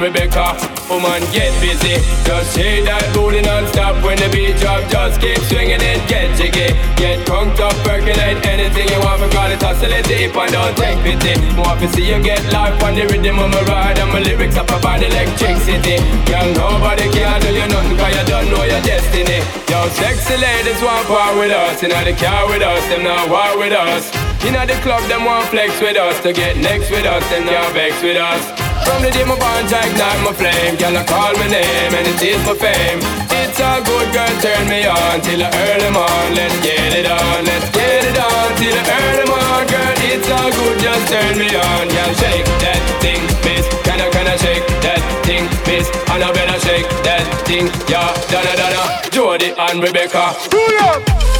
[0.00, 0.56] Rebecca.
[0.88, 2.00] Oh Woman, get busy.
[2.24, 4.80] Just shake that booty non-stop when the beat drop.
[4.88, 6.72] Just keep swinging it, get jiggy.
[6.96, 9.20] Get crunked up, percolate anything you want.
[9.20, 11.36] Because it's oscillate if I don't take pity.
[11.52, 14.00] Want to see you get life on the rhythm of my ride.
[14.00, 16.00] And my lyrics up about electricity.
[16.24, 19.44] Girl, nobody can do you nothing because you don't know your destiny.
[19.68, 21.84] Yo, sexy ladies want part with us.
[21.84, 24.08] In the car with us, them not war with us.
[24.48, 26.16] In the club, them want flex with us.
[26.24, 28.69] To get next with us, them not vex with us.
[28.84, 32.20] From the day my I ignite my flame Girl, I call my name and it
[32.22, 33.00] is my fame.
[33.30, 37.44] It's all good, girl, turn me on Till earn them on, let's get it on
[37.44, 41.48] Let's get it on, till earn them on Girl, it's all good, just turn me
[41.52, 43.66] on Girl, shake that thing, miss.
[43.84, 45.88] Can I, can I shake that thing, miss?
[46.10, 48.12] And I better shake that thing, yeah.
[48.30, 50.34] Donna, Donna, Jody and Rebecca.
[50.50, 51.39] Pull up!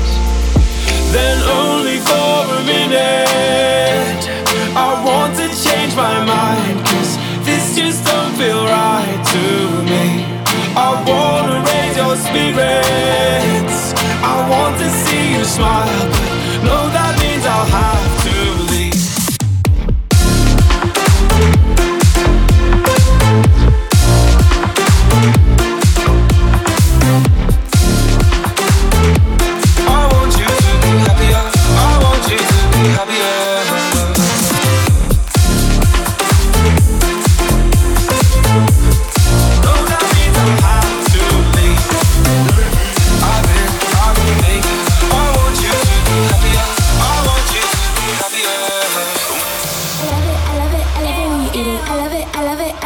[1.11, 4.21] Then only for a minute.
[4.75, 9.45] I want to change my mind Cause this just don't feel right to
[9.91, 10.23] me.
[10.75, 13.93] I wanna raise your spirits.
[14.23, 18.10] I want to see you smile But no, that means I'll have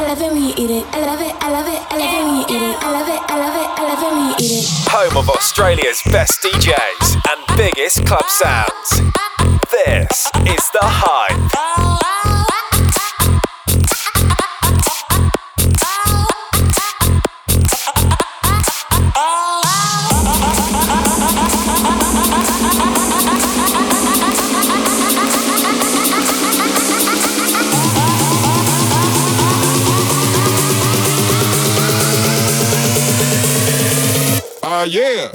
[0.07, 0.35] love it
[1.41, 2.83] I love it, I love it when you eat it.
[2.83, 4.65] I love it, I love it, I love it when you eat it.
[4.91, 9.01] Home of Australia's best DJs and biggest club sounds.
[9.71, 11.84] This is The Hype.
[34.85, 35.34] Yeah.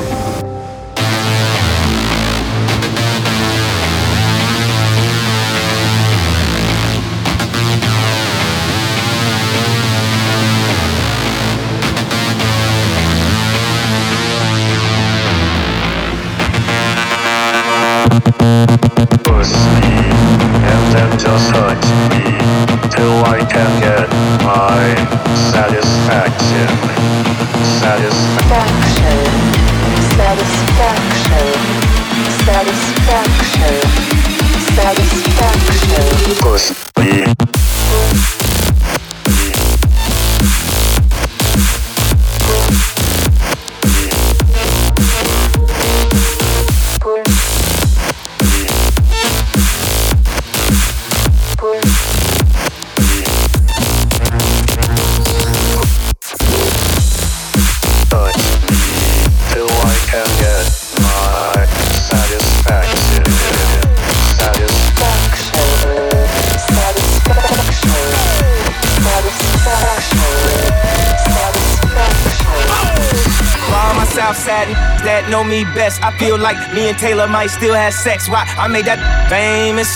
[76.21, 78.29] feel like me and Taylor might still have sex.
[78.29, 78.45] Why?
[78.57, 79.89] I made that famous.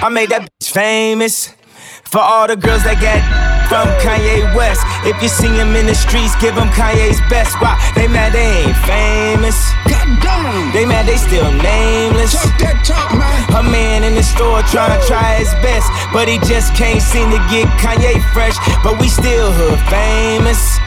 [0.00, 1.52] I made that bitch famous.
[2.04, 3.20] For all the girls that got
[3.68, 4.80] from Kanye West.
[5.04, 7.52] If you see him in the streets, give him Kanye's best.
[7.60, 7.76] Why?
[7.92, 9.58] They mad they ain't famous.
[10.72, 12.32] They mad they still nameless.
[13.54, 17.30] A man in the store trying to try his best, but he just can't seem
[17.30, 18.56] to get Kanye fresh.
[18.82, 20.78] But we still hood famous.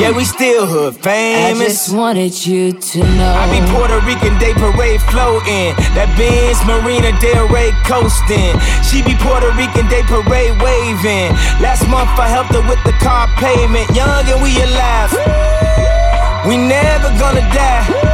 [0.00, 1.60] Yeah, we still hood famous.
[1.60, 3.32] I just wanted you to know.
[3.36, 5.76] I be Puerto Rican Day Parade floating.
[5.94, 8.56] That Benz Marina Del Rey coasting.
[8.82, 11.30] She be Puerto Rican Day Parade waving.
[11.62, 13.86] Last month I helped her with the car payment.
[13.94, 15.12] Young and we alive.
[16.48, 18.13] We never gonna die.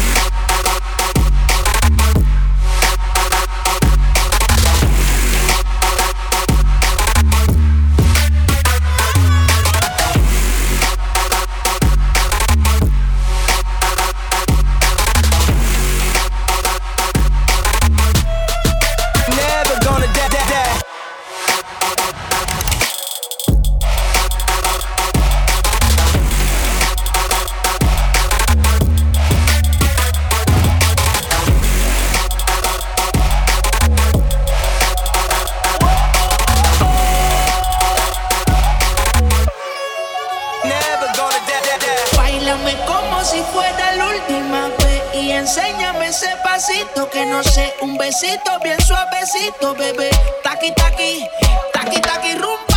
[48.11, 50.09] besito bien suavecito, bebé.
[50.43, 51.25] Taqui, taqui,
[51.71, 52.70] taqui, taqui, rumba.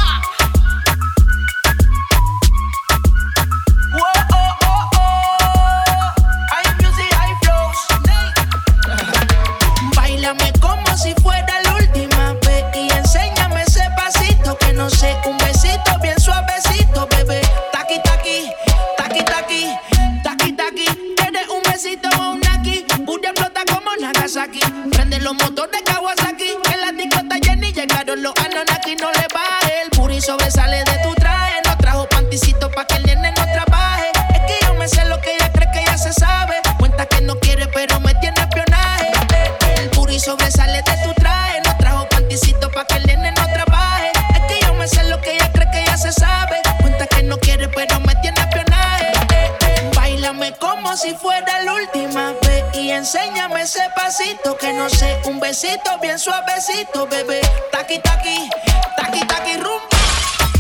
[54.85, 57.40] No sé, un besito bien suavecito, bebé.
[57.73, 58.51] Taqui, taqui,
[58.98, 59.97] taqui, taqui, rumba.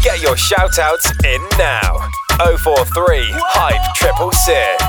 [0.02, 2.08] Get your shout outs in now.
[2.38, 4.80] 043 Hype Triple Six.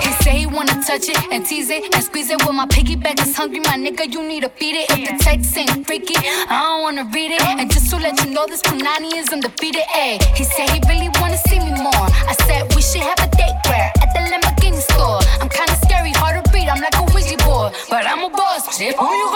[0.00, 2.42] He say he wanna touch it and tease it and squeeze it.
[2.46, 4.90] When my piggyback is hungry, my nigga, you need to feed it.
[4.90, 7.42] If the text ain't freaky, I don't wanna read it.
[7.42, 9.82] And just to let you know, this Punani is undefeated.
[9.94, 12.08] Ayy, he said he really wanna see me more.
[12.32, 14.51] I said we should have a date where at the Lamborghini
[14.82, 15.20] store.
[15.40, 16.68] I'm kinda scary, hard to read.
[16.68, 17.70] I'm like a Ouija boy.
[17.88, 18.76] but I'm a boss.
[18.76, 19.28] Shit, who you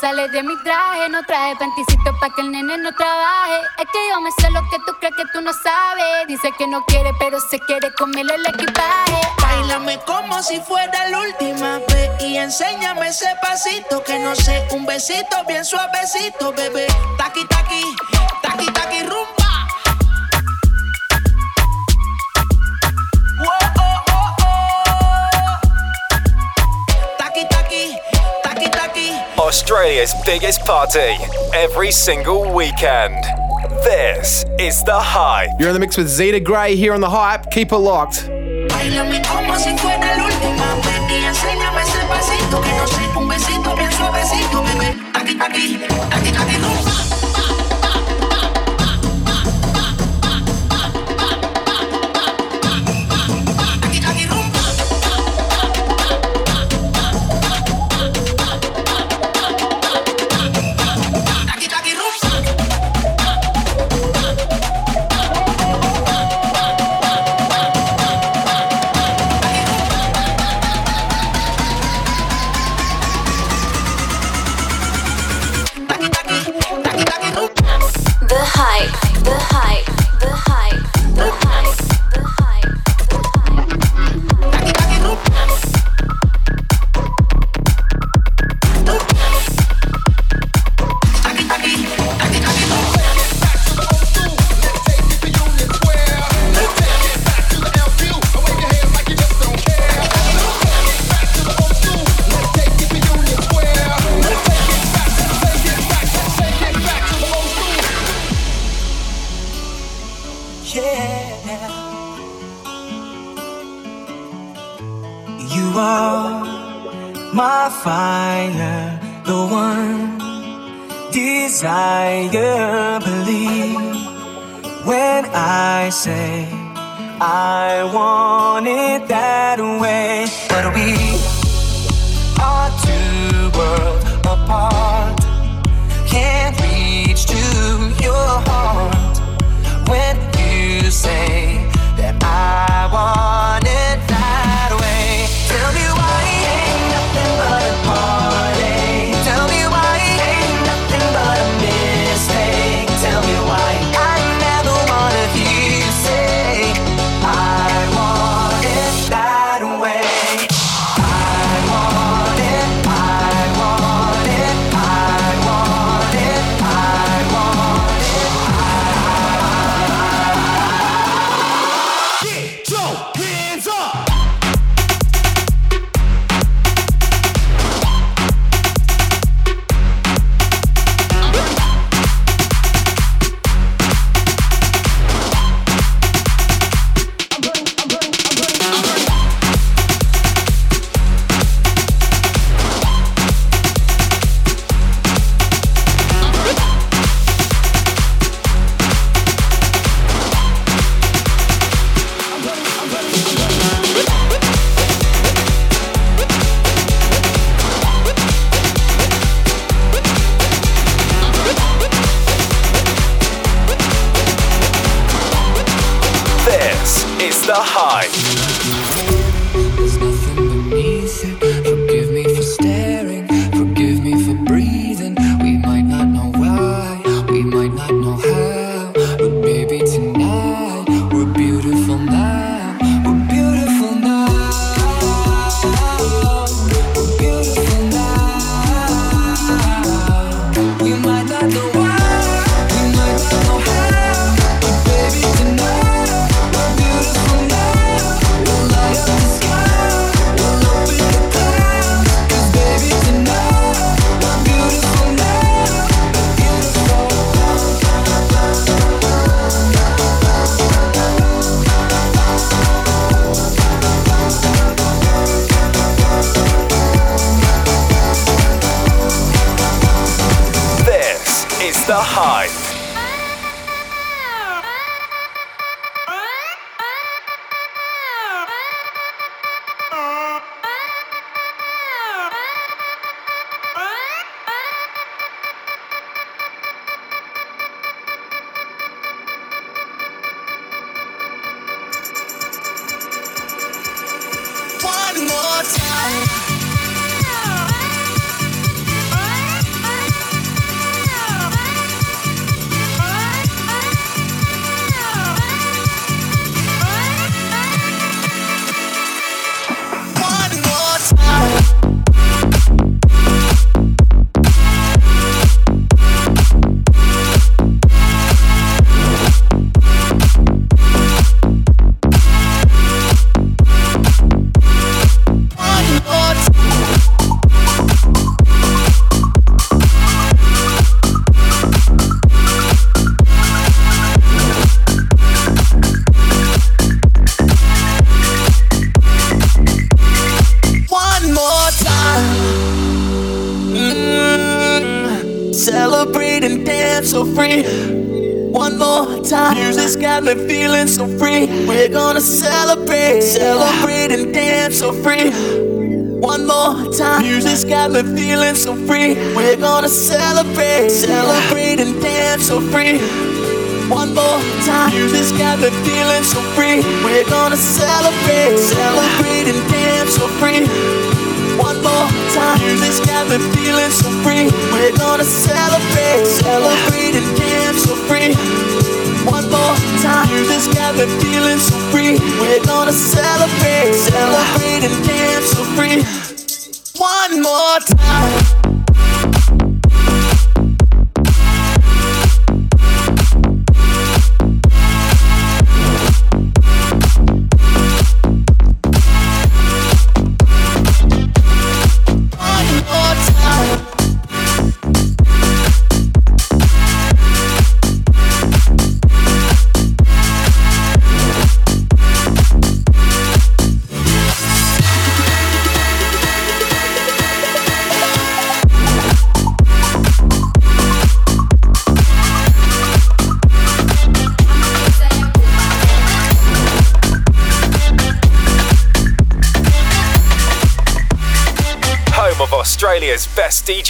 [0.00, 1.08] sobresale de mi traje.
[1.10, 3.60] No traje panticito pa' que el nene no trabaje.
[3.78, 6.26] Es que yo me sé lo que tú crees que tú no sabes.
[6.26, 9.20] Dice que no quiere, pero se quiere comerle el equipaje.
[9.40, 14.86] Bailame como si fuera la última vez y enséñame ese pasito que no sé, un
[14.86, 16.86] besito bien suavecito, bebé.
[17.18, 17.82] Taqui, taqui,
[18.42, 19.39] taqui, taqui, rumba.
[29.70, 31.14] Australia's biggest party
[31.54, 33.22] every single weekend.
[33.84, 35.48] This is The Hype.
[35.60, 37.52] You're in the mix with Zida Gray here on the hype.
[37.52, 38.28] Keep it locked.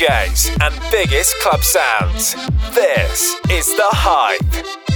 [0.01, 2.35] DJs and biggest club sounds.
[2.73, 4.41] This is The Hype.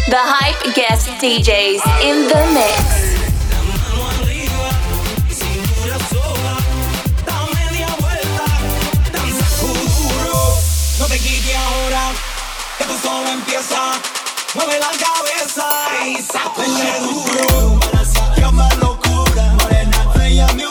[0.09, 2.72] The Hype guest DJs in the mix.
[14.55, 15.66] Mueve la cabeza
[16.06, 17.78] y sacude duro.
[18.39, 20.64] Llama locura, morena, bella mi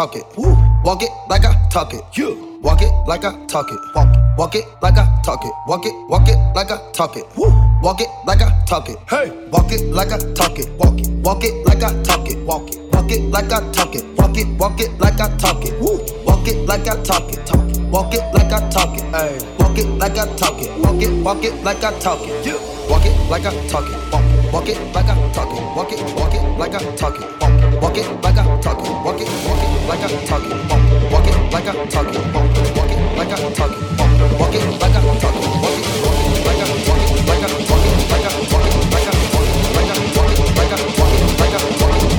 [0.00, 0.24] talk it.
[0.34, 0.56] Woo.
[0.82, 2.00] Walk it like I talk it.
[2.14, 2.58] You.
[2.62, 3.78] Walk it like I talk it.
[3.94, 5.52] Walk it, walk it like I talk it.
[5.66, 7.24] Walk it, walk it like I talk it.
[7.36, 7.52] Woo.
[7.82, 8.96] Walk it like I talk it.
[9.10, 9.28] Hey.
[9.52, 10.70] Walk it like I talk it.
[10.78, 12.38] Walk it, walk it like I talk it.
[12.46, 14.04] Walk it, walk it like I talk it.
[14.16, 15.78] Walk it, walk it like I talk it.
[15.78, 16.00] Woo.
[16.24, 17.44] Walk it like I talk it.
[17.44, 17.80] Talk it.
[17.92, 19.04] Walk it like I talk it.
[19.12, 19.38] Hey.
[19.58, 20.70] Walk it like I talk it.
[20.80, 22.46] Walk it, walk it like I talk it.
[22.46, 22.56] You.
[22.88, 24.12] Walk it like I talk it.
[24.12, 25.62] Walk it, walk it like I talk it.
[25.76, 27.22] Walk it, walk it like I talk it.
[27.40, 28.90] Walk it, walk it like I talk it.
[29.04, 30.50] Walk it, walk it like I talk it.
[30.70, 32.20] Walk it, walk it like I talk it.
[32.34, 33.78] Walk it, walk it like I talk it.
[33.98, 35.44] Walk it, walk it like I talk it.
[35.60, 38.66] Walk it, walk it like I walk it like I walk it like I walk
[38.66, 41.68] it like I walk it like I walk it like I walk it like I
[41.70, 42.16] walk it like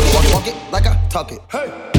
[0.00, 1.40] I walk it like I talk it.
[1.50, 1.97] Hey.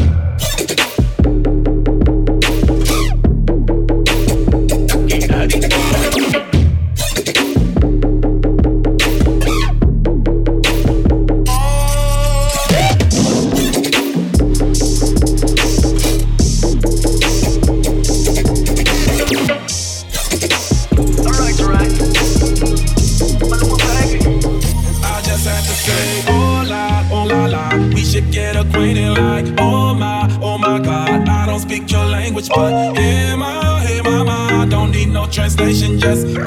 [36.00, 36.39] Just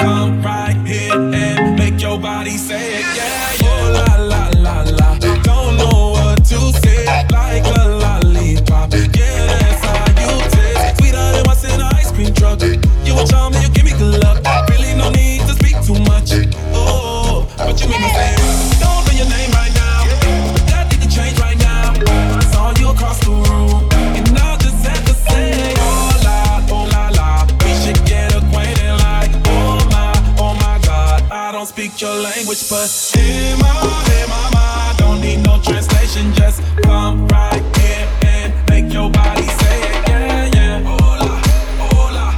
[36.82, 40.80] come right here and make your body say it, yeah, yeah.
[40.82, 41.30] Hola,
[41.78, 42.34] hola,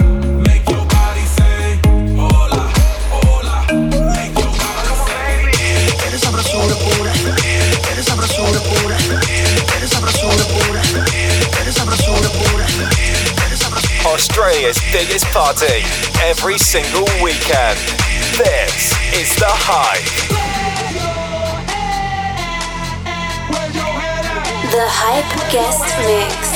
[0.46, 1.78] make your body say,
[2.16, 2.62] hola,
[3.12, 3.56] hola,
[4.14, 5.48] make your body say.
[6.06, 7.12] Eres sabrosura pura,
[7.90, 8.96] eres sabrosura pura,
[9.76, 10.82] eres sabrosura pura,
[11.60, 12.66] eres sabrosura pura,
[14.06, 15.82] Australia's biggest party
[16.22, 17.78] every single weekend.
[18.36, 20.43] This is the hype.
[24.74, 26.53] The Hype Guest Mix.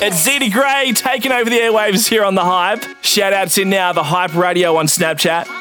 [0.00, 2.84] It's Zida Gray taking over the airwaves here on The Hype.
[3.02, 5.57] Shout out to now The Hype Radio on Snapchat.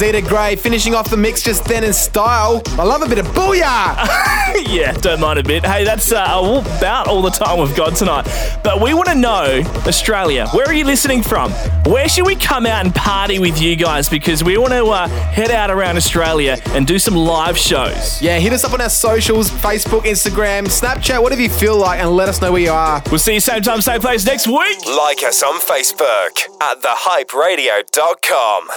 [0.00, 2.62] Zida Gray finishing off the mix just then in style.
[2.78, 3.60] I love a bit of booyah!
[4.66, 5.62] yeah, don't mind a bit.
[5.62, 8.22] Hey, that's uh, about all the time we've got tonight.
[8.64, 11.52] But we want to know, Australia, where are you listening from?
[11.84, 14.08] Where should we come out and party with you guys?
[14.08, 18.22] Because we want to uh, head out around Australia and do some live shows.
[18.22, 22.08] Yeah, hit us up on our socials Facebook, Instagram, Snapchat, whatever you feel like, and
[22.08, 23.02] let us know where you are.
[23.10, 24.78] We'll see you same time, same place next week.
[24.86, 28.70] Like us on Facebook at thehyperadio.com.